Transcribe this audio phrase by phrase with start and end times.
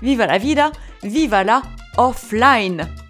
[0.00, 0.72] Viva la vida,
[1.02, 1.62] viva la
[1.96, 3.03] offline.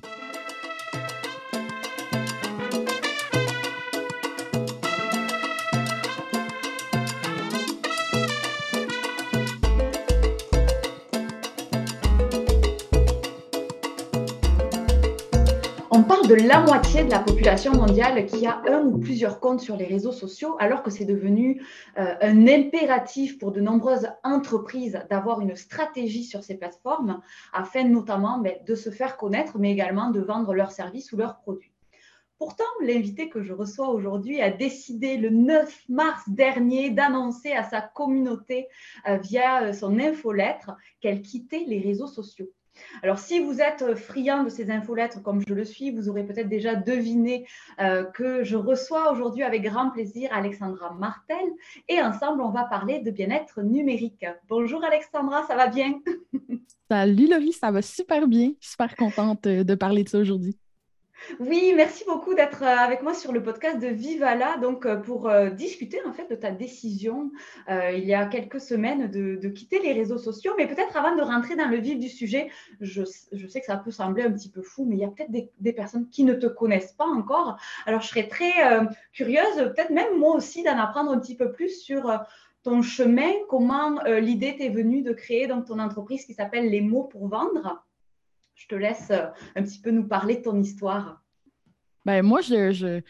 [15.97, 19.61] On parle de la moitié de la population mondiale qui a un ou plusieurs comptes
[19.61, 21.63] sur les réseaux sociaux, alors que c'est devenu
[21.99, 27.21] euh, un impératif pour de nombreuses entreprises d'avoir une stratégie sur ces plateformes,
[27.53, 31.37] afin notamment ben, de se faire connaître, mais également de vendre leurs services ou leurs
[31.37, 31.71] produits.
[32.41, 37.81] Pourtant, l'invité que je reçois aujourd'hui a décidé le 9 mars dernier d'annoncer à sa
[37.81, 38.67] communauté
[39.09, 42.51] euh, via euh, son infolettre qu'elle quittait les réseaux sociaux.
[43.03, 46.49] Alors, si vous êtes friand de ces infolettres comme je le suis, vous aurez peut-être
[46.49, 47.47] déjà deviné
[47.81, 51.45] euh, que je reçois aujourd'hui avec grand plaisir Alexandra Martel
[51.89, 54.27] et ensemble, on va parler de bien-être numérique.
[54.49, 56.01] Bonjour Alexandra, ça va bien?
[56.91, 58.53] Salut Laurie, ça va super bien.
[58.61, 60.57] Super contente de parler de ça aujourd'hui.
[61.41, 65.29] Oui, merci beaucoup d'être euh, avec moi sur le podcast de Vivala, donc euh, pour
[65.29, 67.31] euh, discuter en fait de ta décision
[67.69, 70.53] il y a quelques semaines de, quitter les réseaux sociaux.
[70.59, 72.51] Mais peut-être avant de rentrer dans le vif du sujet,
[72.81, 75.31] je, sais que ça peut sembler un petit peu fou, mais il y a peut-être
[75.31, 77.57] des, personnes qui ne te connaissent pas encore.
[77.87, 78.53] Alors je serais très
[79.13, 82.13] curieuse, peut-être même moi aussi, d'en apprendre un petit peu plus sur
[82.63, 87.05] ton chemin, comment l'idée t'est venue de créer donc ton entreprise qui s'appelle Les mots
[87.05, 87.85] pour vendre
[88.55, 89.27] je te laisse euh,
[89.57, 91.23] un petit peu nous parler de ton histoire.
[92.05, 93.01] Ben, moi, je,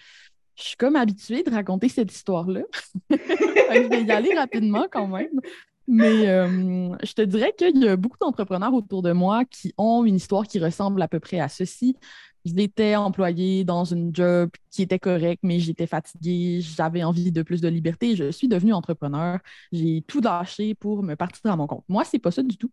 [0.56, 2.62] suis comme habituée de raconter cette histoire-là.
[3.10, 5.40] je vais y aller rapidement quand même.
[5.86, 10.04] Mais euh, je te dirais qu'il y a beaucoup d'entrepreneurs autour de moi qui ont
[10.04, 11.96] une histoire qui ressemble à peu près à ceci
[12.44, 17.60] j'étais employée dans une job qui était correcte, mais j'étais fatiguée, j'avais envie de plus
[17.60, 18.16] de liberté.
[18.16, 19.38] Je suis devenue entrepreneur.
[19.72, 21.84] J'ai tout lâché pour me partir à mon compte.
[21.88, 22.70] Moi, c'est pas ça du tout.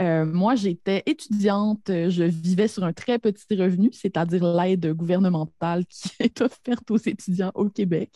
[0.00, 6.10] Euh, moi, j'étais étudiante, je vivais sur un très petit revenu, c'est-à-dire l'aide gouvernementale qui
[6.20, 8.10] est offerte aux étudiants au Québec.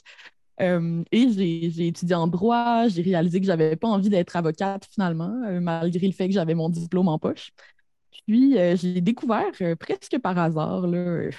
[0.61, 1.31] Euh, et
[1.71, 6.07] j'ai étudié en droit, j'ai réalisé que j'avais pas envie d'être avocate finalement, euh, malgré
[6.07, 7.53] le fait que j'avais mon diplôme en poche.
[8.27, 11.31] Puis, euh, j'ai découvert presque par hasard, là,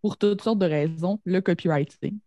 [0.00, 2.18] pour toutes sortes de raisons, le copywriting.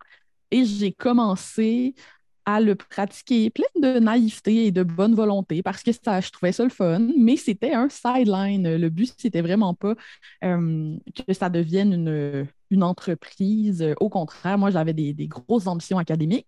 [0.52, 1.96] Et j'ai commencé
[2.45, 6.51] à le pratiquer plein de naïveté et de bonne volonté parce que ça, je trouvais
[6.51, 8.75] ça le fun, mais c'était un sideline.
[8.75, 9.95] Le but, c'était vraiment pas
[10.43, 10.95] euh,
[11.27, 13.85] que ça devienne une, une entreprise.
[13.99, 16.47] Au contraire, moi, j'avais des, des grosses ambitions académiques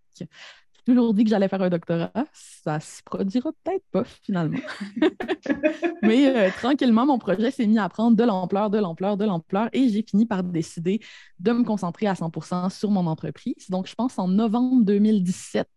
[0.86, 2.12] toujours dit que j'allais faire un doctorat.
[2.34, 4.60] Ça se produira peut-être pas finalement.
[6.02, 9.70] Mais euh, tranquillement, mon projet s'est mis à prendre de l'ampleur, de l'ampleur, de l'ampleur
[9.74, 11.02] et j'ai fini par décider
[11.40, 13.70] de me concentrer à 100 sur mon entreprise.
[13.70, 15.68] Donc, je pense en novembre 2017,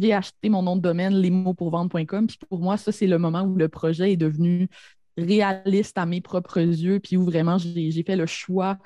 [0.00, 2.26] j'ai acheté mon nom de domaine lesmotspourvendre.com.
[2.26, 4.68] Puis pour moi, ça, c'est le moment où le projet est devenu
[5.16, 8.78] réaliste à mes propres yeux, puis où vraiment j'ai fait le choix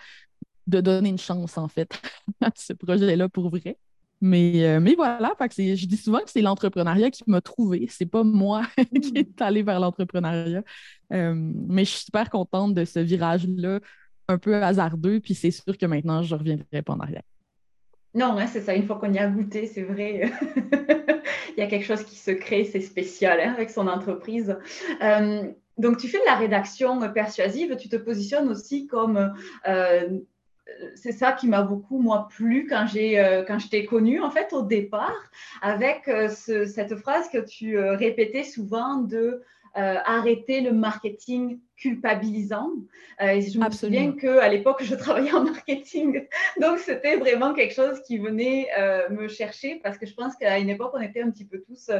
[0.66, 1.90] de donner une chance, en fait,
[2.42, 3.78] à ce projet-là pour vrai.
[4.20, 7.86] Mais, euh, mais voilà, je dis souvent que c'est l'entrepreneuriat qui m'a trouvé.
[7.88, 8.62] C'est pas moi
[9.02, 10.62] qui est allé vers l'entrepreneuriat.
[11.12, 13.80] Euh, mais je suis super contente de ce virage-là,
[14.28, 15.20] un peu hasardeux.
[15.20, 17.22] Puis c'est sûr que maintenant, je ne reviendrai pas en arrière.
[18.18, 18.74] Non, hein, c'est ça.
[18.74, 20.30] Une fois qu'on y a goûté, c'est vrai.
[21.56, 24.56] Il y a quelque chose qui se crée, c'est spécial hein, avec son entreprise.
[25.02, 25.42] Euh,
[25.76, 27.76] donc, tu fais de la rédaction persuasive.
[27.76, 29.32] Tu te positionnes aussi comme
[30.94, 34.30] c'est ça qui m'a beaucoup moi plu quand j'ai euh, quand je t'ai connue en
[34.30, 35.16] fait au départ
[35.62, 39.42] avec euh, cette phrase que tu euh, répétais souvent de
[39.78, 42.70] arrêter le marketing culpabilisant.
[43.20, 46.26] je me souviens qu'à l'époque, je travaillais en marketing.
[46.60, 48.68] Donc, c'était vraiment quelque chose qui venait
[49.10, 51.90] me chercher parce que je pense qu'à une époque, on était un petit peu tous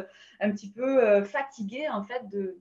[0.40, 2.58] un petit peu fatigués en fait de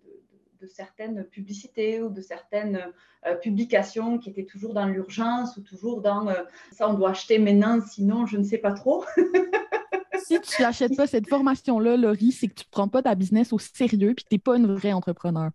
[0.61, 2.91] de certaines publicités ou de certaines
[3.25, 7.39] euh, publications qui étaient toujours dans l'urgence ou toujours dans euh, ça, on doit acheter
[7.39, 9.05] maintenant, sinon je ne sais pas trop.
[10.23, 13.53] si tu n'achètes pas cette formation-là, Laurie, c'est que tu ne prends pas ta business
[13.53, 15.51] au sérieux et que tu n'es pas une vraie entrepreneur.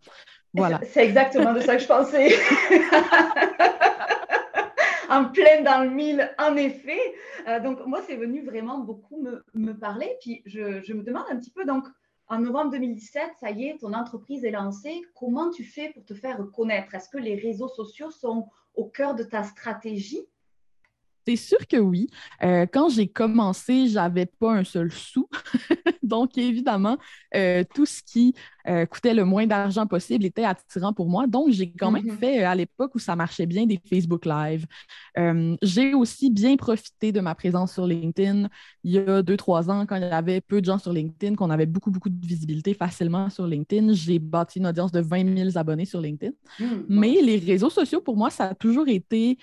[0.54, 0.80] Voilà.
[0.90, 2.34] C'est exactement de ça que je pensais.
[5.12, 7.00] en pleine dans le mille, en effet.
[7.48, 10.16] Euh, donc, moi, c'est venu vraiment beaucoup me, me parler.
[10.20, 11.84] Puis, je, je, me demande un petit peu, donc,
[12.28, 15.02] en novembre 2017, ça y est, ton entreprise est lancée.
[15.14, 16.94] Comment tu fais pour te faire connaître?
[16.94, 20.20] Est-ce que les réseaux sociaux sont au cœur de ta stratégie?
[21.26, 22.08] C'est sûr que oui.
[22.42, 25.28] Euh, quand j'ai commencé, j'avais pas un seul sou.
[26.02, 26.98] Donc, évidemment,
[27.34, 28.34] euh, tout ce qui
[28.68, 31.26] euh, coûtait le moins d'argent possible était attirant pour moi.
[31.26, 32.18] Donc, j'ai quand même mm-hmm.
[32.18, 34.66] fait, à l'époque où ça marchait bien, des Facebook Live.
[35.62, 38.48] j'ai aussi bien profité de ma présence sur LinkedIn
[38.84, 41.36] il y a deux, trois ans, quand il y avait peu de gens sur LinkedIn,
[41.36, 43.92] qu'on avait beaucoup, beaucoup de visibilité facilement sur LinkedIn.
[43.92, 46.32] J'ai bâti une audience de 20 000 abonnés sur LinkedIn.
[46.58, 49.38] Mm, Mais les réseaux sociaux, pour moi, ça a toujours été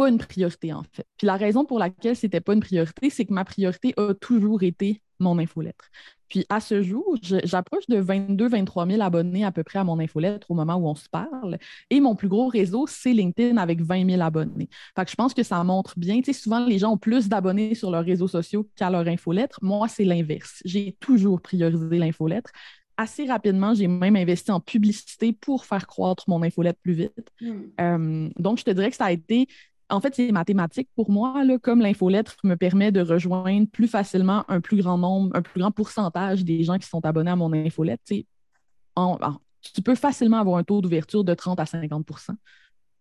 [0.00, 1.04] pas une priorité, en fait.
[1.18, 4.62] Puis la raison pour laquelle c'était pas une priorité, c'est que ma priorité a toujours
[4.62, 5.90] été mon infolettre.
[6.26, 9.98] Puis à ce jour, j'approche de 22 23 000 abonnés à peu près à mon
[9.98, 11.58] infolettre au moment où on se parle.
[11.90, 14.70] Et mon plus gros réseau, c'est LinkedIn avec 20 000 abonnés.
[14.96, 16.22] Fait que je pense que ça montre bien.
[16.22, 19.58] Tu sais, souvent, les gens ont plus d'abonnés sur leurs réseaux sociaux qu'à leur infolettre.
[19.60, 20.62] Moi, c'est l'inverse.
[20.64, 22.52] J'ai toujours priorisé l'infolettre
[23.00, 27.32] assez rapidement, j'ai même investi en publicité pour faire croître mon infolette plus vite.
[27.40, 27.60] Hmm.
[27.80, 29.48] Euh, donc, je te dirais que ça a été
[29.90, 34.44] en fait, c'est mathématique pour moi, là, comme l'infolettre me permet de rejoindre plus facilement
[34.48, 37.52] un plus grand nombre, un plus grand pourcentage des gens qui sont abonnés à mon
[37.52, 38.00] infolette.
[38.04, 42.34] tu peux facilement avoir un taux d'ouverture de 30 à 50%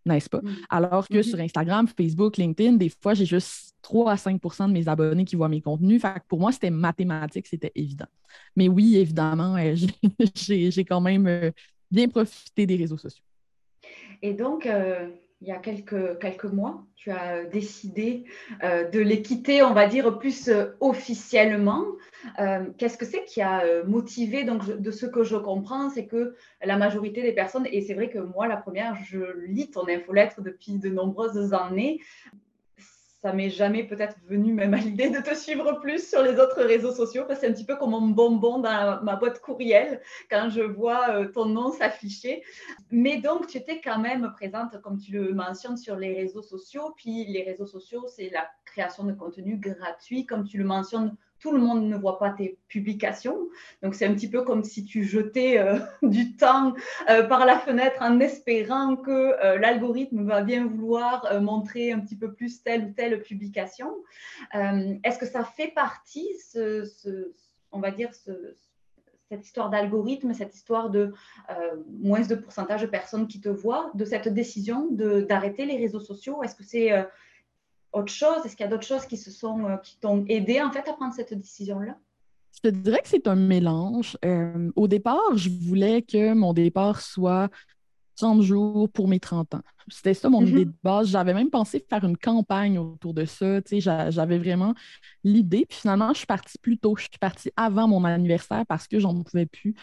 [0.05, 0.41] n'est-ce pas?
[0.41, 0.55] Mm.
[0.69, 1.23] Alors que mm-hmm.
[1.23, 5.35] sur Instagram, Facebook, LinkedIn, des fois, j'ai juste 3 à 5% de mes abonnés qui
[5.35, 6.01] voient mes contenus.
[6.01, 8.07] Fait pour moi, c'était mathématique, c'était évident.
[8.55, 9.75] Mais oui, évidemment, euh,
[10.35, 11.51] j'ai quand même euh,
[11.91, 13.23] bien profité des réseaux sociaux.
[14.21, 15.09] Et donc, euh,
[15.41, 18.25] il y a quelques, quelques mois, tu as décidé
[18.63, 21.85] euh, de les quitter, on va dire, plus euh, officiellement.
[22.39, 26.35] Euh, qu'est-ce que c'est qui a motivé Donc, de ce que je comprends, c'est que
[26.61, 30.41] la majorité des personnes, et c'est vrai que moi, la première, je lis ton infolettre
[30.41, 32.01] depuis de nombreuses années,
[33.21, 36.63] ça m'est jamais peut-être venu même à l'idée de te suivre plus sur les autres
[36.63, 40.01] réseaux sociaux parce que c'est un petit peu comme un bonbon dans ma boîte courriel
[40.29, 42.43] quand je vois euh, ton nom s'afficher.
[42.91, 46.93] Mais donc, tu étais quand même présente, comme tu le mentionnes, sur les réseaux sociaux.
[46.95, 51.51] Puis les réseaux sociaux, c'est la création de contenu gratuit, comme tu le mentionnes tout
[51.51, 53.37] le monde ne voit pas tes publications.
[53.81, 56.73] Donc, c'est un petit peu comme si tu jetais euh, du temps
[57.09, 62.17] euh, par la fenêtre en espérant que euh, l'algorithme va bien vouloir montrer un petit
[62.17, 63.89] peu plus telle ou telle publication.
[64.53, 66.27] Est-ce que ça fait partie,
[67.71, 71.13] on va dire, cette histoire d'algorithme, cette histoire de
[72.01, 76.43] moins de pourcentage de personnes qui te voient, de cette décision d'arrêter les réseaux sociaux?
[76.43, 76.91] Est-ce que c'est
[77.93, 78.45] autre chose?
[78.45, 80.87] Est-ce qu'il y a d'autres choses qui se sont euh, qui t'ont aidé en fait
[80.87, 81.97] à prendre cette décision-là?
[82.55, 84.17] Je te dirais que c'est un mélange.
[84.25, 87.49] Euh, au départ, je voulais que mon départ soit
[88.19, 89.61] 30 jours pour mes 30 ans.
[89.87, 90.71] C'était ça mon idée mhm.
[90.71, 91.07] de base.
[91.07, 93.59] J'avais même pensé faire une campagne autour de ça.
[93.71, 94.75] J'avais vraiment
[95.23, 95.65] l'idée.
[95.67, 96.95] Puis finalement, je suis partie plus tôt.
[96.97, 99.73] Je suis partie avant mon anniversaire parce que j'en pouvais plus.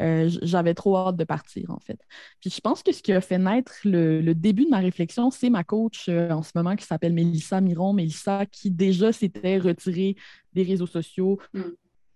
[0.00, 2.00] Euh, j'avais trop hâte de partir, en fait.
[2.40, 5.50] Puis je pense que ce qui a fait naître le, début de ma réflexion, c'est
[5.50, 7.92] ma coach euh, en ce moment qui s'appelle Mélissa Miron.
[7.92, 10.16] Mélissa qui déjà s'était retirée
[10.54, 11.38] des réseaux sociaux.
[11.52, 11.62] Mm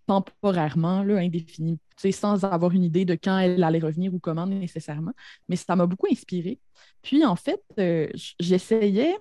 [0.06, 5.12] temporairement, là, indéfini, sans avoir une idée de quand elle allait revenir ou comment nécessairement.
[5.48, 6.60] Mais ça m'a beaucoup inspiré.
[7.02, 8.08] Puis, en fait, euh,
[8.38, 9.16] j'essayais,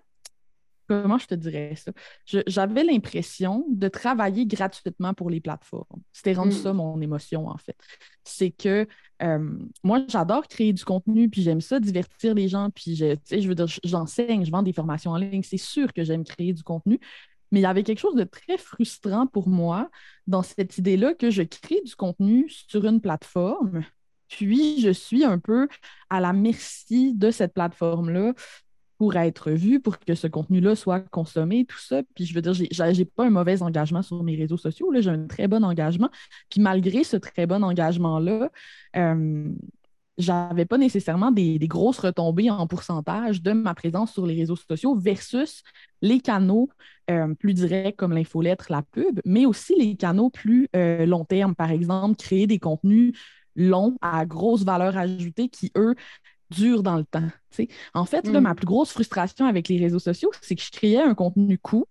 [0.88, 1.92] comment je te dirais ça?
[2.48, 6.01] J'avais l'impression de travailler gratuitement pour les plateformes.
[6.13, 6.63] C'était rendu hmm.
[6.63, 7.78] ça mon émotion, en fait.
[8.23, 8.88] C'est que
[9.21, 13.47] euh, moi, j'adore créer du contenu, puis j'aime ça divertir les gens, puis je, je
[13.47, 15.44] veux dire, j'enseigne, je vends des formations en ligne.
[15.44, 16.99] C'est sûr que j'aime créer du contenu,
[17.52, 19.90] mais il y avait quelque chose de très frustrant pour moi
[20.28, 23.83] dans cette idée-là que je crée du contenu sur une plateforme,
[24.28, 25.68] puis je suis un peu
[26.09, 28.33] à la merci de cette plateforme-là
[28.97, 32.02] pour être vu, pour que ce contenu-là soit consommé, tout ça.
[32.16, 35.28] Puis je veux dire, j'ai pas un mauvais engagement sur mes réseaux sociaux, j'ai un
[35.28, 36.09] très bon engagement.
[36.49, 38.49] Puis malgré ce très bon engagement-là,
[38.95, 39.49] euh,
[40.18, 44.95] j'avais pas nécessairement des, grosses retombées en pourcentage de ma présence sur les réseaux sociaux
[44.95, 45.64] versus
[46.02, 46.69] les canaux
[47.10, 51.56] euh, plus directs comme l'infolettre, la pub, mais aussi les canaux plus euh, long terme,
[51.56, 53.18] par exemple, créer des contenus
[53.56, 55.95] longs à grosse valeur ajoutée qui, eux,
[56.50, 57.28] durent dans le temps.
[57.94, 58.56] En fait, là, ma mm.
[58.56, 61.88] plus grosse frustration avec les réseaux sociaux, c'est que je créais un contenu court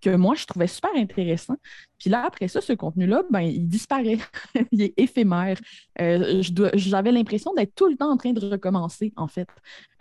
[0.00, 1.56] que moi, je trouvais super intéressant.
[1.98, 4.18] Puis là, après ça, ce contenu-là, ben, il disparaît.
[4.72, 5.58] il est éphémère.
[6.00, 6.42] Euh,
[6.74, 9.48] j'avais l'impression d'être tout le temps en train de recommencer, en fait.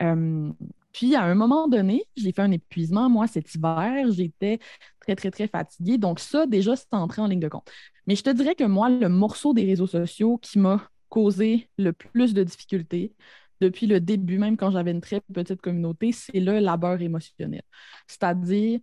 [0.02, 0.52] Euh,
[0.92, 3.10] puis, à un moment donné, j'ai fait un épuisement.
[3.10, 4.60] Moi, cet hiver, j'étais
[5.02, 5.98] très, très, très fatiguée.
[5.98, 7.70] Donc, ça, déjà, c'est entré en ligne de compte.
[8.08, 11.94] Mais je te dirais que moi, le morceau des réseaux sociaux qui m'a causé le
[11.94, 13.14] plus de difficultés,
[13.62, 17.64] depuis le début, même quand j'avais une très petite communauté, c'est le labeur émotionnel.
[18.08, 18.80] C'est-à-dire,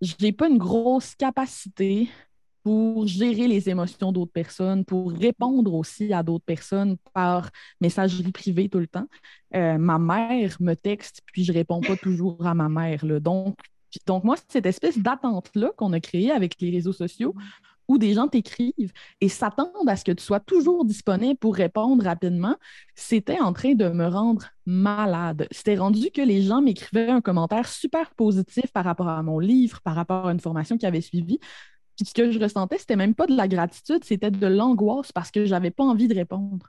[0.00, 2.08] j'ai pas une grosse capacité
[2.62, 7.50] pour gérer les émotions d'autres personnes, pour répondre aussi à d'autres personnes par
[7.80, 9.06] messagerie privée tout le temps.
[9.54, 13.06] Euh, ma mère me texte, puis je réponds pas toujours à ma mère.
[13.06, 13.20] Là.
[13.20, 13.56] Donc,
[14.06, 17.34] donc, moi, cette espèce d'attente-là qu'on a créée avec les réseaux sociaux,
[17.88, 22.04] où des gens t'écrivent et s'attendent à ce que tu sois toujours disponible pour répondre
[22.04, 22.56] rapidement,
[22.94, 25.48] c'était en train de me rendre malade.
[25.50, 29.80] C'était rendu que les gens m'écrivaient un commentaire super positif par rapport à mon livre,
[29.80, 31.38] par rapport à une formation qui avait suivi.
[31.96, 35.30] Puis ce que je ressentais, c'était même pas de la gratitude, c'était de l'angoisse parce
[35.30, 36.66] que j'avais pas envie de répondre.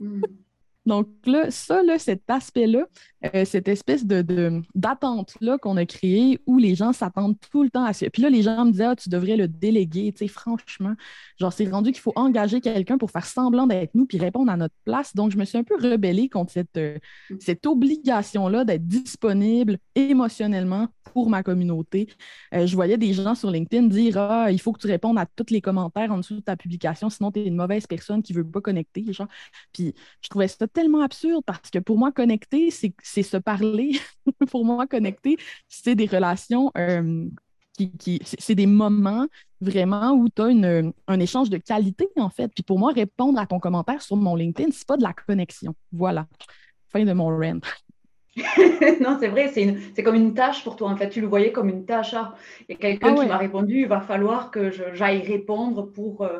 [0.00, 0.20] Hmm.
[0.86, 2.86] Donc là, ça, là, cet aspect-là,
[3.34, 7.84] euh, cette espèce de, d'attente-là qu'on a créée où les gens s'attendent tout le temps
[7.84, 8.08] à ça.
[8.08, 10.12] Puis là, les gens me disaient, ah, tu devrais le déléguer.
[10.12, 10.94] Tu sais, franchement,
[11.38, 14.56] genre, c'est rendu qu'il faut engager quelqu'un pour faire semblant d'être nous puis répondre à
[14.56, 15.14] notre place.
[15.14, 16.98] Donc, je me suis un peu rebellée contre cette, euh,
[17.40, 22.08] cette obligation-là d'être disponible émotionnellement pour ma communauté.
[22.54, 25.26] Euh, je voyais des gens sur LinkedIn dire, ah, il faut que tu répondes à
[25.26, 28.32] tous les commentaires en dessous de ta publication, sinon tu es une mauvaise personne qui
[28.32, 29.12] veut pas connecter.
[29.12, 29.28] Genre.
[29.72, 33.98] Puis, je trouvais ça tellement absurde parce que pour moi, connecter, c'est c'est se parler.
[34.50, 35.36] pour moi, connecter,
[35.68, 37.26] c'est des relations euh,
[37.98, 39.26] qui, c'est des moments
[39.60, 42.48] vraiment où tu as un échange de qualité, en fait.
[42.54, 45.74] Puis pour moi, répondre à ton commentaire sur mon LinkedIn, c'est pas de la connexion.
[45.92, 46.26] Voilà.
[46.88, 47.60] Fin de mon rant.
[49.00, 50.88] non, c'est vrai, c'est comme une tâche pour toi.
[50.90, 52.14] En fait, tu le voyais comme une tâche.
[52.14, 52.34] Ah,
[52.68, 56.22] il y a quelqu'un ah qui m'a répondu, il va falloir que j'aille répondre pour
[56.22, 56.38] euh,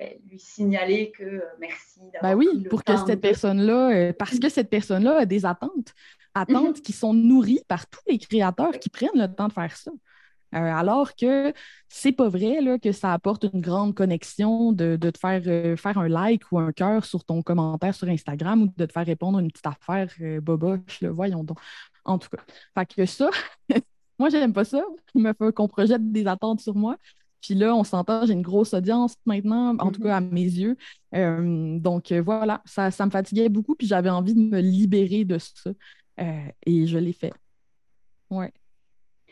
[0.00, 2.00] ben, lui signaler que euh, merci.
[2.22, 5.94] Ben oui, pour que cette personne-là, parce que cette personne-là a des attentes
[6.34, 9.90] attentes qui sont nourries par tous les créateurs qui prennent le temps de faire ça.
[10.52, 11.52] Euh, alors que
[11.88, 15.96] c'est pas vrai là, que ça apporte une grande connexion de, te faire euh, faire
[15.96, 19.38] un like ou un cœur sur ton commentaire sur Instagram ou de te faire répondre
[19.38, 21.58] à une petite affaire euh, boboche, voyons donc.
[22.04, 22.42] En tout cas.
[22.76, 23.30] Fait que ça,
[24.18, 24.82] moi, j'aime pas ça.
[25.14, 26.96] Il me faut qu'on projette des attentes sur moi.
[27.40, 30.76] Puis là, on s'entend, j'ai une grosse audience maintenant, en tout cas à mes yeux.
[31.12, 35.70] donc voilà, ça, ça me fatiguait beaucoup, puis j'avais envie de me libérer de ça.
[36.20, 37.32] Euh, et je l'ai fait.
[38.30, 38.52] Ouais.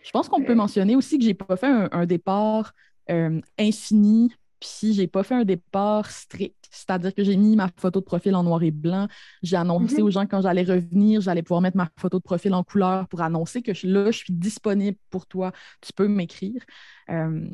[0.03, 2.73] Je pense qu'on peut mentionner aussi que j'ai pas fait un, départ
[3.11, 6.55] euh, infini, puis j'ai pas fait un départ strict.
[6.71, 9.09] C'est-à-dire que j'ai mis ma photo de profil en noir et blanc.
[9.43, 10.03] J'ai annoncé mm-hmm.
[10.03, 13.21] aux gens quand j'allais revenir, j'allais pouvoir mettre ma photo de profil en couleur pour
[13.21, 15.53] annoncer que là, je suis disponible pour toi.
[15.81, 16.63] Tu peux m'écrire.
[17.11, 17.49] Euh,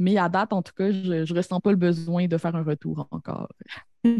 [0.00, 2.64] mais à date, en tout cas, je ne ressens pas le besoin de faire un
[2.64, 3.48] retour encore.
[4.02, 4.16] Hmm.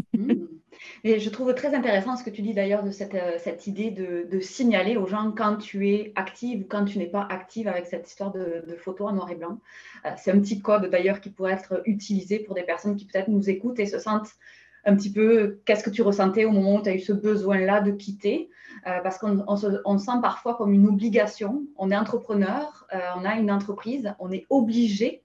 [1.03, 4.39] Et je trouve très intéressant ce que tu dis d'ailleurs de cette, euh, idée de,
[4.39, 8.07] signaler aux gens quand tu es active ou quand tu n'es pas active avec cette
[8.07, 9.59] histoire de, de photo en noir et blanc.
[10.05, 13.27] Euh, c'est un petit code d'ailleurs qui pourrait être utilisé pour des personnes qui peut-être
[13.27, 14.29] nous écoutent et se sentent
[14.85, 17.81] un petit peu qu'est-ce que tu ressentais au moment où tu as eu ce besoin-là
[17.81, 18.49] de quitter?
[18.87, 21.63] Euh, parce qu'on on on sent parfois comme une obligation.
[21.75, 25.23] On est entrepreneur, on a une entreprise, on est obligé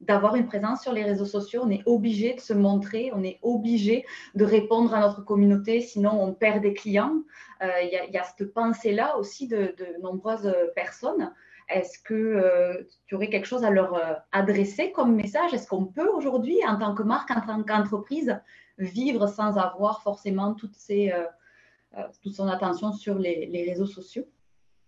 [0.00, 1.62] d'avoir une présence sur les réseaux sociaux.
[1.64, 6.22] On est obligé de se montrer, on est obligé de répondre à notre communauté, sinon
[6.22, 7.22] on perd des clients.
[7.62, 11.32] Euh, il y, a cette pensée-là aussi de, nombreuses personnes.
[11.68, 15.52] Est-ce que euh, tu aurais quelque chose à leur euh, adresser comme message?
[15.52, 18.38] Est-ce qu'on peut aujourd'hui, en tant que marque, en tant qu'entreprise,
[18.78, 24.26] vivre sans avoir forcément toute son attention sur les réseaux sociaux?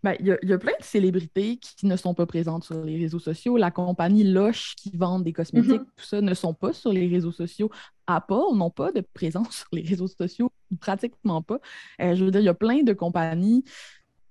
[0.05, 3.19] Ben, il y, a plein de célébrités qui ne sont pas présentes sur les réseaux
[3.19, 3.57] sociaux.
[3.57, 5.97] La compagnie Lush qui vend des cosmétiques, mm-hmm.
[5.97, 7.69] tout ça, ne sont pas sur les réseaux sociaux.
[8.07, 11.59] Apple n'ont pas de présence sur les réseaux sociaux, pratiquement pas.
[12.01, 13.65] Euh, je veux dire, il y a plein de compagnies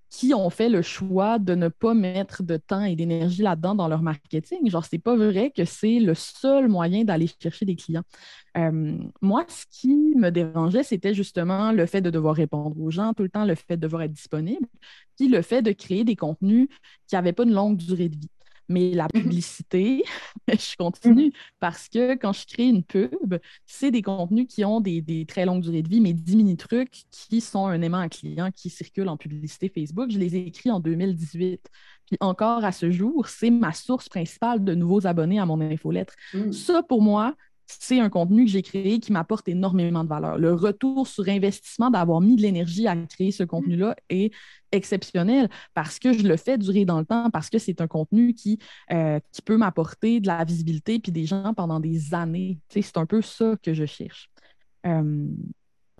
[0.10, 3.88] qui ont fait le choix de ne pas mettre de temps et d'énergie là-dedans dans
[3.88, 4.70] leur marketing.
[4.70, 8.04] Genre, c'est pas vrai que c'est le seul moyen d'aller chercher des clients.
[8.58, 13.14] Euh, moi, ce qui me dérangeait, c'était justement le fait de devoir répondre aux gens
[13.14, 14.68] tout le temps, le fait de devoir être disponible,
[15.18, 16.68] puis le fait de créer des contenus
[17.08, 18.30] qui n'avaient pas une longue durée de vie.
[18.70, 19.22] Mais la mhm.
[19.22, 20.04] publicité,
[20.48, 25.26] je continue parce que quand je crée une pub, c'est des contenus qui ont des,
[25.28, 28.70] très longues durées de vie, mais 10 mini-trucs qui sont un aimant à client qui
[28.70, 30.12] circulent en publicité Facebook.
[30.12, 31.70] Je les ai écrits en 2018.
[32.06, 36.14] Puis encore à ce jour, c'est ma source principale de nouveaux abonnés à mon infolettre.
[36.34, 36.52] Mm.
[36.52, 37.36] Ça, pour moi,
[37.68, 40.38] c'est un contenu que j'ai créé qui m'apporte énormément de valeur.
[40.38, 44.34] Le retour sur investissement d'avoir mis de l'énergie à créer ce contenu-là est
[44.72, 48.34] exceptionnel parce que je le fais durer dans le temps, parce que c'est un contenu
[48.34, 48.60] qui,
[48.92, 52.60] euh, peut m'apporter de la visibilité puis des gens pendant des années.
[52.70, 54.30] c'est un peu ça que je cherche.
[54.86, 55.28] Euh,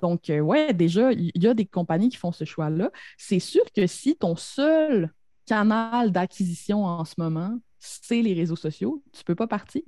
[0.02, 2.92] donc, euh, ouais, déjà, il y a des compagnies qui font ce choix-là.
[3.18, 5.12] C'est sûr que si ton seul
[5.46, 9.82] canal d'acquisition en ce moment, c'est les réseaux sociaux, tu ne peux pas partir.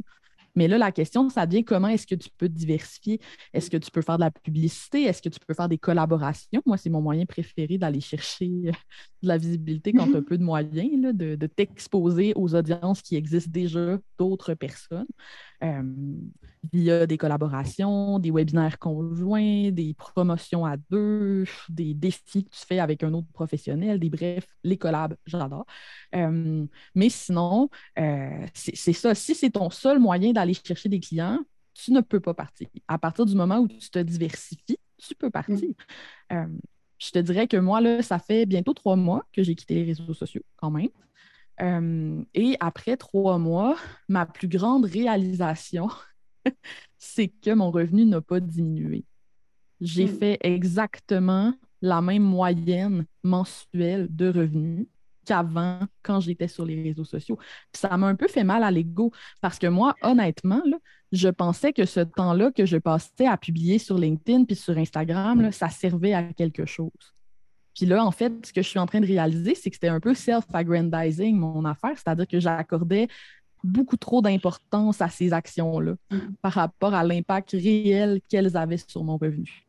[0.55, 3.19] Mais là, la question, ça devient comment est-ce que tu peux te diversifier?
[3.53, 5.03] Est-ce que tu peux faire de la publicité?
[5.03, 6.61] Est-ce que tu peux faire des collaborations?
[6.65, 8.71] Moi, c'est mon moyen préféré d'aller chercher euh,
[9.21, 13.15] de la visibilité quand tu as peu de moyens, de, de t'exposer aux audiences qui
[13.15, 15.07] existent déjà d'autres personnes.
[15.63, 15.83] Euh,
[16.73, 22.79] via des collaborations, des webinaires conjoints, des promotions à deux, des défis que tu fais
[22.79, 25.65] avec un autre professionnel, des bref, les collabs, j'adore.
[26.15, 29.15] Euh, mais sinon, euh, c'est ça.
[29.15, 31.39] Si c'est ton seul moyen d'aller chercher des clients,
[31.73, 32.67] tu ne peux pas partir.
[32.89, 35.69] À partir du moment où tu te diversifies, tu peux partir.
[36.29, 36.57] Mm.
[36.97, 39.85] je te dirais que moi, là, ça fait bientôt trois mois que j'ai quitté les
[39.85, 40.89] réseaux sociaux quand même.
[41.61, 45.89] Euh, et après trois mois, ma plus grande réalisation,
[46.97, 49.05] c'est que mon revenu n'a pas diminué.
[49.81, 50.19] J'ai hmm.
[50.19, 54.87] fait exactement la même moyenne mensuelle de revenus
[55.25, 57.37] qu'avant quand j'étais sur les réseaux sociaux.
[57.73, 59.11] ça m'a un peu fait mal à l'ego
[59.41, 60.63] parce que moi, honnêtement,
[61.11, 65.51] je pensais que ce temps-là que je passais à publier sur LinkedIn puis sur Instagram,
[65.51, 67.13] ça servait à quelque chose.
[67.79, 69.87] Puis là, en fait, ce que je suis en train de réaliser, c'est que c'était
[69.87, 73.07] un peu self-aggrandizing, mon affaire, c'est-à-dire que j'accordais
[73.63, 76.17] beaucoup trop d'importance à ces actions-là mm.
[76.41, 79.65] par rapport à l'impact réel qu'elles avaient sur mon revenu.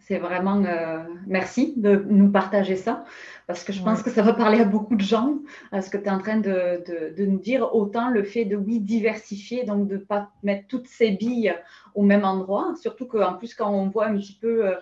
[0.00, 3.06] c'est vraiment euh, merci de nous partager ça
[3.46, 5.38] parce que je pense que ça va parler à beaucoup de gens,
[5.70, 6.84] à ce que tu es en train de,
[7.16, 7.74] de, nous dire.
[7.74, 11.54] Autant le fait de, oui, diversifier, donc de ne pas mettre toutes ces billes
[11.94, 14.74] au même endroit, surtout qu'en plus, quand on voit un petit peu euh,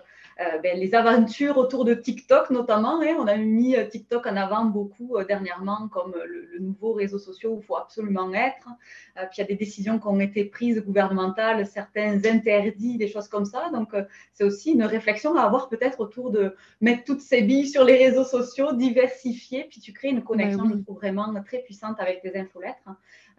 [0.62, 3.00] ben, les aventures autour de TikTok notamment.
[3.02, 3.16] Hein.
[3.18, 7.52] on a mis euh, TikTok en avant beaucoup euh, dernièrement comme le, nouveau réseau social
[7.52, 8.68] où il faut absolument être.
[9.16, 13.28] puis il y a des décisions qui ont été prises gouvernementales, certains interdits, des choses
[13.28, 13.70] comme ça.
[13.72, 13.94] Donc
[14.34, 17.96] c'est aussi une réflexion à avoir peut-être autour de mettre toutes ces billes sur les
[17.96, 22.90] réseaux sociaux, diversifier, puis tu crées une connexion, ben vraiment très puissante avec tes infolettres.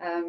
[0.04, 0.22] Euh,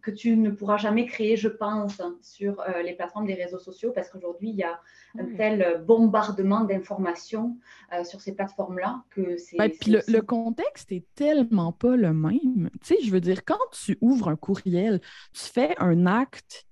[0.00, 3.92] que tu ne pourras jamais créer, je pense, sur euh, les plateformes des réseaux sociaux,
[3.94, 4.80] parce qu'aujourd'hui, il y a
[5.18, 7.56] un tel bombardement d'informations
[7.92, 9.56] euh, sur ces plateformes-là que c'est.
[9.56, 12.70] Ben, puis le, contexte est tellement pas le même.
[12.82, 15.00] Tu sais, je veux dire, quand tu ouvres un courriel,
[15.32, 16.66] tu fais un acte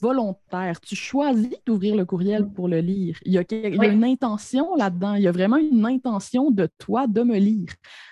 [0.00, 0.80] volontaire.
[0.80, 2.52] Tu choisis d'ouvrir le courriel mm.
[2.52, 3.18] pour le lire.
[3.24, 5.14] Il y a, il y a une intention là-dedans.
[5.14, 7.70] Il y a vraiment une intention de toi de me lire.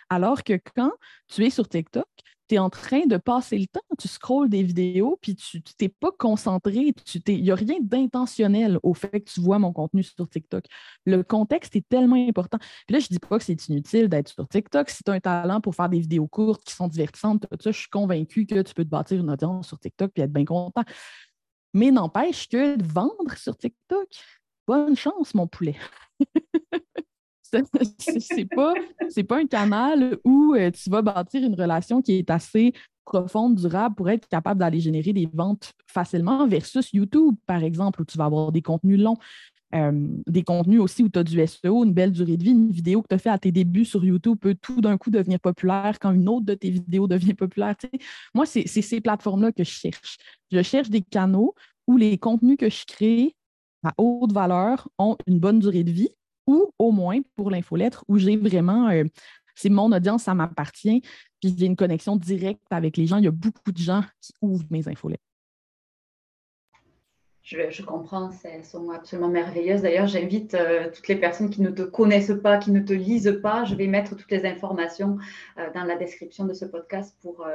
[0.08, 0.92] Alors que quand
[1.28, 2.06] tu es sur TikTok,
[2.48, 5.88] tu es en train de passer le temps, tu scrolles des vidéos, puis tu t'es
[5.88, 6.94] pas concentré,
[7.26, 10.64] il n'y a rien d'intentionnel au fait que tu vois mon contenu sur TikTok.
[11.06, 12.58] Le contexte est tellement important.
[12.86, 14.90] Puis là, je dis pas que c'est inutile d'être sur TikTok.
[14.90, 17.88] Si tu as un talent pour faire des vidéos courtes qui sont divertissantes, je suis
[17.88, 20.84] convaincue que tu peux te bâtir une audience sur TikTok et être bien content.
[21.72, 24.08] Mais n'empêche que de vendre sur TikTok,
[24.66, 25.76] bonne chance, mon poulet.
[27.98, 28.74] c'est pas,
[29.28, 32.72] pas un canal où euh, tu vas bâtir une relation qui est assez
[33.04, 38.04] profonde, durable pour être capable d'aller générer des ventes facilement versus YouTube, par exemple, où
[38.04, 39.18] tu vas avoir des contenus longs.
[39.74, 42.52] Euh, des contenus aussi où tu as du SEO, une belle durée de vie.
[42.52, 45.10] Une vidéo que tu as fait à tes débuts sur YouTube peut tout d'un coup
[45.10, 47.74] devenir populaire quand une autre de tes vidéos devient populaire.
[48.34, 50.16] Moi, c'est ces plateformes-là que je cherche.
[50.52, 51.54] Je cherche des canaux
[51.88, 53.34] où les contenus que je crée
[53.82, 56.10] à haute valeur ont une bonne durée de vie
[56.46, 59.04] ou au moins pour l'infolettre où j'ai vraiment, euh,
[59.54, 61.02] c'est mon audience, ça m'appartient,
[61.40, 63.18] puis j'ai une connexion directe avec les gens.
[63.18, 65.22] Il y a beaucoup de gens qui ouvrent mes infolettres.
[67.42, 69.82] Je, comprends, elles sont absolument merveilleuses.
[69.82, 73.38] D'ailleurs, j'invite euh, toutes les personnes qui ne te connaissent pas, qui ne te lisent
[73.42, 75.18] pas, je vais mettre toutes les informations
[75.58, 77.46] euh, dans la description de ce podcast pour,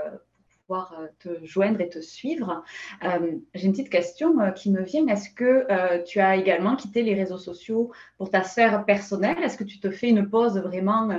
[1.19, 2.63] te joindre et te suivre.
[3.03, 5.07] Euh, j'ai une petite question euh, qui me vient.
[5.07, 5.65] Est-ce que
[6.03, 9.37] tu as également quitté les réseaux sociaux pour ta sphère personnelle?
[9.43, 11.09] Est-ce que tu te fais une pause vraiment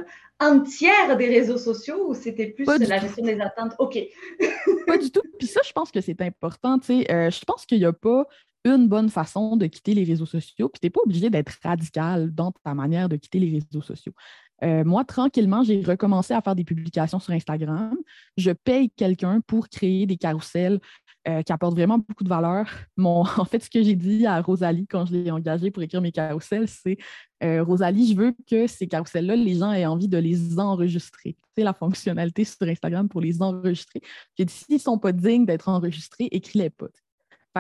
[0.40, 3.98] entière des réseaux sociaux ou c'était plus la gestion des attentes OK.
[4.86, 5.22] pas du tout.
[5.38, 6.78] Puis ça, je pense que c'est important.
[6.88, 8.26] je pense qu'il n'y a pas
[8.64, 12.34] une bonne façon de quitter les réseaux sociaux, puis tu n'es pas obligé d'être radical
[12.34, 14.12] dans ta manière de quitter les réseaux sociaux.
[14.62, 17.96] Euh, moi, tranquillement, j'ai recommencé à faire des publications sur Instagram.
[18.36, 20.80] Je paye quelqu'un pour créer des carousels
[21.28, 22.66] euh, qui apportent vraiment beaucoup de valeur.
[22.96, 26.00] Mon, en fait, ce que j'ai dit à Rosalie quand je l'ai engagée pour écrire
[26.00, 26.98] mes carousels, c'est
[27.42, 31.36] euh, Rosalie, je veux que ces carousels-là, les gens aient envie de les enregistrer.
[31.56, 34.00] C'est la fonctionnalité sur Instagram pour les enregistrer.
[34.36, 36.88] J'ai dit, s'ils ne sont pas dignes d'être enregistrés, écris-les pas.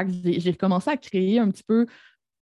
[0.06, 1.86] j'ai recommencé à créer un petit peu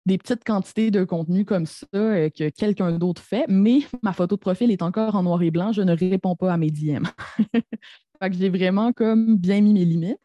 [0.06, 4.36] des petites quantités de contenu comme ça euh, que quelqu'un d'autre fait, mais ma photo
[4.36, 7.04] de profil est encore en noir et blanc, je ne réponds pas à mes DM.
[8.22, 10.18] fait j'ai vraiment comme bien mis mes limites.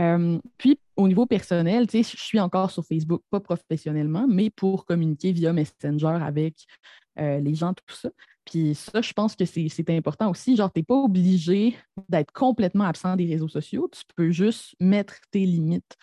[0.00, 5.32] Euh, puis, au niveau personnel, je suis encore sur Facebook, pas professionnellement, mais pour communiquer
[5.32, 6.66] via Messenger avec
[7.18, 8.10] euh, les gens, tout ça.
[8.44, 10.56] Puis ça, je pense que c'est important aussi.
[10.56, 11.76] Genre, tu n'es pas obligé
[12.08, 13.90] d'être complètement absent des réseaux sociaux.
[13.92, 15.96] Tu peux juste mettre tes limites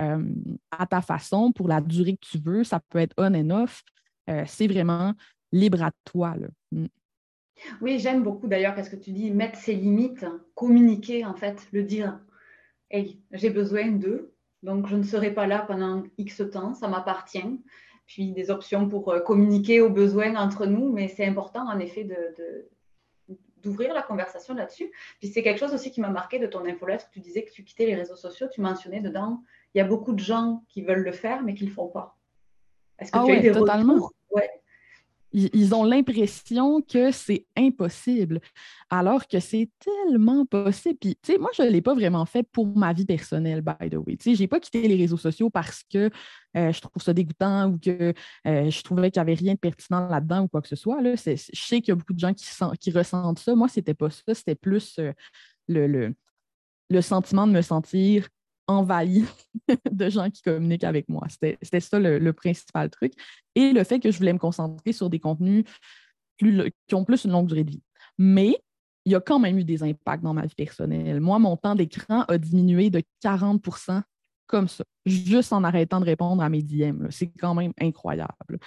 [0.00, 0.22] euh,
[0.70, 2.64] à ta façon pour la durée que tu veux.
[2.64, 3.82] Ça peut être on and off.
[4.28, 5.14] Euh, c'est vraiment
[5.52, 6.34] libre à toi.
[6.72, 6.86] Mm.
[7.80, 11.82] Oui, j'aime beaucoup d'ailleurs parce que tu dis mettre ses limites, communiquer en fait, le
[11.82, 12.20] dire.
[12.90, 17.60] Hey, j'ai besoin d'eux, donc je ne serai pas là pendant X temps, ça m'appartient.
[18.06, 22.04] Puis des options pour euh, communiquer aux besoins entre nous, mais c'est important en effet
[22.04, 22.68] de,
[23.62, 24.92] d'ouvrir la conversation là-dessus.
[25.18, 27.08] Puis c'est quelque chose aussi qui m'a marqué de ton infolettre.
[27.10, 29.42] Tu disais que tu quittais les réseaux sociaux, tu mentionnais dedans,
[29.76, 31.88] il y a beaucoup de gens qui veulent le faire, mais qui ne le font
[31.88, 32.16] pas.
[32.98, 34.10] Est-ce que ah tu as eu des totalement.
[34.30, 34.50] Ouais
[35.36, 38.40] ils, ont l'impression que c'est impossible,
[38.88, 40.96] alors que c'est tellement possible.
[40.98, 43.90] Puis, tu sais, moi, je ne l'ai pas vraiment fait pour ma vie personnelle, by
[43.90, 44.16] the way.
[44.16, 46.10] Tu sais, je n'ai pas quitté les réseaux sociaux parce que
[46.56, 48.14] euh, je trouve ça dégoûtant ou que
[48.46, 51.02] euh, je trouvais qu'il n'y avait rien de pertinent là-dedans ou quoi que ce soit.
[51.02, 51.14] Là.
[51.16, 52.46] Je sais qu'il y a beaucoup de gens qui,
[52.80, 53.54] qui ressentent ça.
[53.54, 54.32] Moi, ce n'était pas ça.
[54.32, 55.12] C'était plus euh,
[55.68, 56.14] le, le,
[56.88, 58.28] le sentiment de me sentir
[58.66, 59.24] envahi
[59.90, 61.26] de gens qui communiquent avec moi.
[61.28, 63.12] C'était ça le, principal truc.
[63.54, 65.64] Et le fait que je voulais me concentrer sur des contenus
[66.38, 67.82] plus, qui ont plus une longue durée de vie.
[68.18, 68.58] Mais
[69.04, 71.20] il y a quand même eu des impacts dans ma vie personnelle.
[71.20, 74.02] Moi, mon temps d'écran a diminué de 40%
[74.46, 77.08] comme ça, juste en arrêtant de répondre à mes DM.
[77.10, 78.58] C'est quand même incroyable.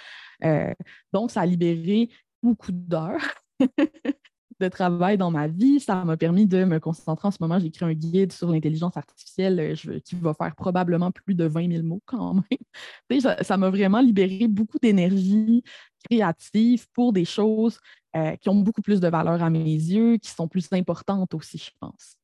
[0.44, 0.74] Euh,
[1.12, 2.10] donc, ça a libéré
[2.42, 3.22] beaucoup d'heures
[4.60, 5.80] de travail dans ma vie.
[5.80, 7.28] Ça m'a permis de me concentrer.
[7.28, 11.34] En ce moment, j'écris un guide sur l'intelligence artificielle euh, qui va faire probablement plus
[11.34, 13.20] de 20 000 mots quand même.
[13.42, 15.64] ça m'a vraiment libéré beaucoup d'énergie
[16.08, 17.78] créative pour des choses
[18.16, 21.58] euh, qui ont beaucoup plus de valeur à mes yeux, qui sont plus importantes aussi,
[21.58, 22.16] je pense.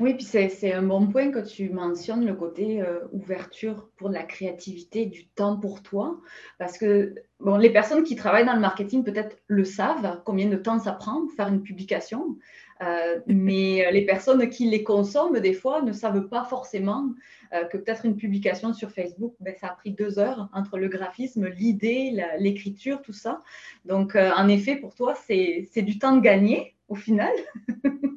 [0.00, 4.22] Oui, puis c'est un bon point que tu mentionnes, le côté euh, ouverture pour la
[4.22, 6.18] créativité, du temps pour toi.
[6.58, 10.56] Parce que bon, les personnes qui travaillent dans le marketing peut-être le savent, combien de
[10.56, 12.38] temps ça prend de faire une publication.
[12.80, 17.10] Euh, mais les personnes qui les consomment, des fois, ne savent pas forcément
[17.52, 20.88] euh, que peut-être une publication sur Facebook, ben, ça a pris deux heures entre le
[20.88, 23.42] graphisme, l'idée, l'écriture, tout ça.
[23.84, 27.32] Donc, en effet, pour toi, c'est du temps de gagner au final.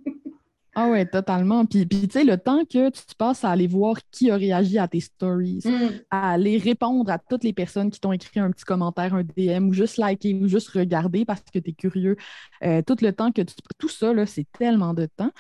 [0.81, 1.65] Ah ouais, totalement.
[1.65, 4.79] Puis, puis tu sais, le temps que tu passes à aller voir qui a réagi
[4.79, 6.01] à tes stories, mm.
[6.09, 9.67] à aller répondre à toutes les personnes qui t'ont écrit un petit commentaire, un DM,
[9.67, 12.15] ou juste liker, ou juste regarder parce que tu es curieux,
[12.63, 13.53] euh, tout le temps que tu...
[13.77, 15.31] Tout ça, là, c'est tellement de temps.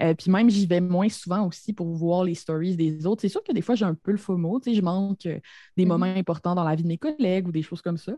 [0.00, 3.22] Euh, puis même, j'y vais moins souvent aussi pour voir les stories des autres.
[3.22, 5.38] C'est sûr que des fois, j'ai un peu le FOMO, tu sais, je manque euh,
[5.76, 5.88] des mm-hmm.
[5.88, 8.12] moments importants dans la vie de mes collègues ou des choses comme ça.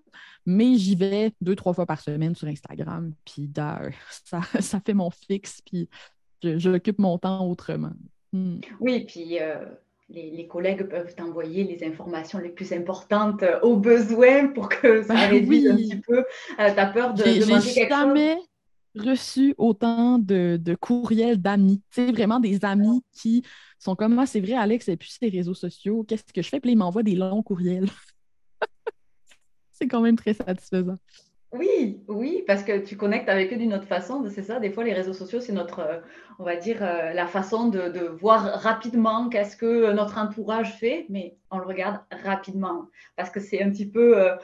[0.46, 3.48] Mais j'y vais deux, trois fois par semaine sur Instagram, puis
[4.24, 5.88] ça, ça fait mon fixe, puis
[6.42, 7.92] j'occupe mon temps autrement.
[8.33, 8.59] Hmm.
[8.81, 9.64] Oui, puis euh,
[10.09, 15.14] les, collègues peuvent t'envoyer les informations les plus importantes euh, au besoin pour que ça
[15.14, 18.37] ben réduise un petit peu euh, ta peur de, de manquer quelque jamais
[18.94, 21.83] reçu autant de, courriels d'amis.
[21.90, 23.42] C'est vraiment des amis qui
[23.78, 26.48] sont comme moi, ah, c'est vrai, Alex, et puis les réseaux sociaux, qu'est-ce que je
[26.48, 26.61] fais?
[26.61, 27.88] Puis ils m'envoient des longs courriels.
[29.72, 30.98] c'est quand même très satisfaisant.
[31.52, 34.24] Oui, oui, parce que tu connectes avec eux d'une autre façon.
[34.30, 36.00] C'est ça, des fois, les réseaux sociaux, c'est notre, euh,
[36.38, 41.36] on va dire, euh, la façon de, voir rapidement qu'est-ce que notre entourage fait, mais
[41.50, 44.36] on le regarde rapidement parce que c'est un petit peu euh,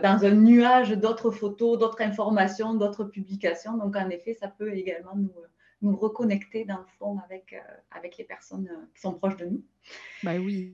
[0.00, 3.76] dans un nuage d'autres photos, d'autres informations, d'autres publications.
[3.76, 7.54] Donc, en effet, ça peut également nous, reconnecter dans le fond avec,
[7.90, 9.62] avec les personnes qui sont proches de nous.
[10.22, 10.72] Ben oui.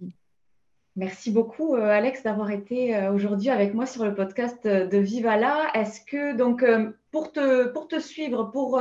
[0.97, 4.99] Merci beaucoup, euh, Alex, d'avoir été euh, aujourd'hui avec moi sur le podcast euh, de
[4.99, 5.71] Vivala.
[5.75, 6.65] Est-ce que, donc,
[7.13, 8.81] pour te, pour te suivre, pour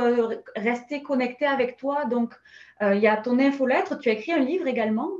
[0.56, 2.34] rester connecté avec toi, donc,
[2.82, 5.10] il y a ton infolettre, tu as écrit un livre également?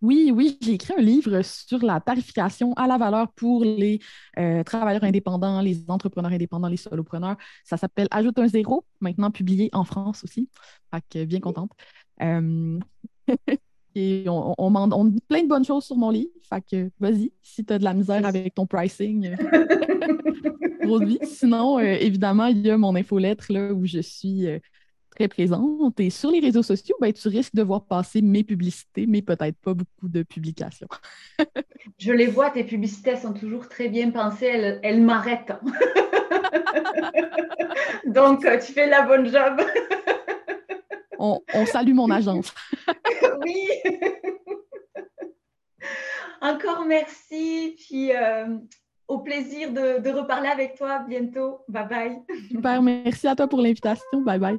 [0.00, 4.00] Oui, oui, j'ai écrit un livre sur la tarification à la valeur pour les
[4.64, 7.36] travailleurs indépendants, les entrepreneurs indépendants, les solopreneurs.
[7.64, 10.48] Ça s'appelle Ajoute un zéro, maintenant publié en France aussi.
[11.14, 11.72] Bien contente.
[14.26, 16.30] on, on, dit plein de bonnes choses sur mon livre.
[16.48, 19.76] Fait que vas-y, si tu as de la misère avec ton pricing, euh,
[21.22, 24.58] Sinon, euh, évidemment, il y a mon infolettre là, où je suis euh,
[25.14, 25.98] très présente.
[26.00, 29.58] Et sur les réseaux sociaux, ben, tu risques de voir passer mes publicités, mais peut-être
[29.58, 30.88] pas beaucoup de publications.
[31.98, 34.46] je les vois, tes publicités sont toujours très bien pensées.
[34.46, 35.52] Elles, elles m'arrêtent.
[38.06, 39.60] Donc, tu fais la bonne job.
[41.18, 42.54] On, on salue mon agence.
[43.44, 43.68] oui.
[46.40, 47.76] Encore merci.
[47.78, 48.56] Puis euh,
[49.08, 51.60] au plaisir de, de, reparler avec toi bientôt.
[51.68, 52.18] Bye bye.
[52.48, 52.82] Super.
[52.82, 54.22] Merci à toi pour l'invitation.
[54.22, 54.58] Bye bye.